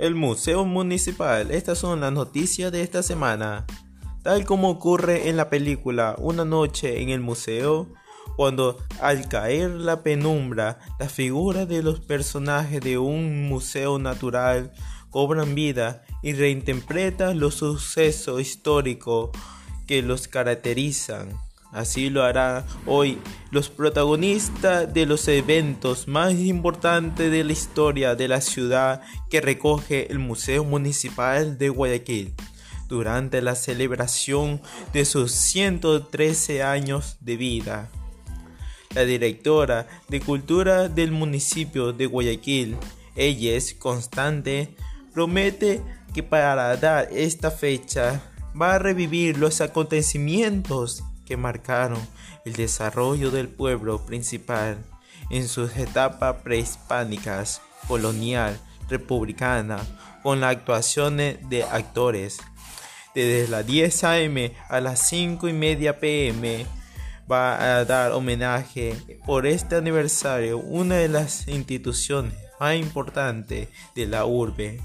El 0.00 0.14
Museo 0.14 0.64
Municipal. 0.64 1.50
Estas 1.50 1.76
son 1.76 2.00
las 2.00 2.10
noticias 2.10 2.72
de 2.72 2.80
esta 2.80 3.02
semana. 3.02 3.66
Tal 4.22 4.46
como 4.46 4.70
ocurre 4.70 5.28
en 5.28 5.36
la 5.36 5.50
película 5.50 6.16
Una 6.16 6.46
noche 6.46 7.02
en 7.02 7.10
el 7.10 7.20
museo, 7.20 7.86
cuando 8.34 8.78
al 9.02 9.28
caer 9.28 9.68
la 9.68 10.02
penumbra, 10.02 10.78
las 10.98 11.12
figuras 11.12 11.68
de 11.68 11.82
los 11.82 12.00
personajes 12.00 12.80
de 12.80 12.96
un 12.96 13.46
museo 13.46 13.98
natural 13.98 14.72
cobran 15.10 15.54
vida 15.54 16.02
y 16.22 16.32
reinterpretan 16.32 17.38
los 17.38 17.56
sucesos 17.56 18.40
históricos 18.40 19.28
que 19.86 20.00
los 20.00 20.28
caracterizan. 20.28 21.28
Así 21.72 22.10
lo 22.10 22.24
harán 22.24 22.64
hoy 22.84 23.18
los 23.52 23.68
protagonistas 23.68 24.92
de 24.92 25.06
los 25.06 25.28
eventos 25.28 26.08
más 26.08 26.34
importantes 26.34 27.30
de 27.30 27.44
la 27.44 27.52
historia 27.52 28.16
de 28.16 28.26
la 28.26 28.40
ciudad 28.40 29.02
que 29.28 29.40
recoge 29.40 30.10
el 30.10 30.18
Museo 30.18 30.64
Municipal 30.64 31.58
de 31.58 31.68
Guayaquil 31.68 32.34
durante 32.88 33.40
la 33.40 33.54
celebración 33.54 34.60
de 34.92 35.04
sus 35.04 35.30
113 35.30 36.64
años 36.64 37.16
de 37.20 37.36
vida. 37.36 37.88
La 38.92 39.02
directora 39.02 39.86
de 40.08 40.20
Cultura 40.20 40.88
del 40.88 41.12
municipio 41.12 41.92
de 41.92 42.06
Guayaquil, 42.06 42.76
ella 43.14 43.52
es 43.52 43.74
Constante, 43.74 44.74
promete 45.14 45.82
que 46.12 46.24
para 46.24 46.76
dar 46.76 47.08
esta 47.12 47.52
fecha 47.52 48.20
va 48.60 48.74
a 48.74 48.78
revivir 48.80 49.38
los 49.38 49.60
acontecimientos 49.60 51.04
que 51.30 51.36
marcaron 51.36 52.04
el 52.44 52.54
desarrollo 52.54 53.30
del 53.30 53.46
pueblo 53.46 54.04
principal 54.04 54.84
en 55.30 55.46
sus 55.46 55.76
etapas 55.76 56.42
prehispánicas, 56.42 57.62
colonial, 57.86 58.58
republicana, 58.88 59.78
con 60.24 60.40
las 60.40 60.56
actuaciones 60.56 61.38
de 61.48 61.62
actores. 61.62 62.38
Desde 63.14 63.46
las 63.46 63.64
10 63.64 64.02
a.m. 64.02 64.56
a 64.68 64.80
las 64.80 65.06
5 65.06 65.46
y 65.48 65.52
media 65.52 66.00
p.m. 66.00 66.66
va 67.30 67.76
a 67.76 67.84
dar 67.84 68.10
homenaje 68.10 68.96
por 69.24 69.46
este 69.46 69.76
aniversario 69.76 70.58
una 70.58 70.96
de 70.96 71.08
las 71.10 71.46
instituciones 71.46 72.34
más 72.58 72.74
importantes 72.74 73.68
de 73.94 74.06
la 74.08 74.24
urbe 74.24 74.80